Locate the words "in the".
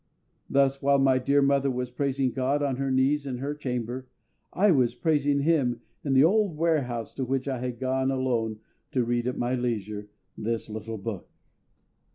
6.03-6.23